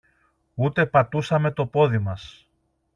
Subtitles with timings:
[0.53, 2.47] Ούτε πατούσαμε το πόδι μας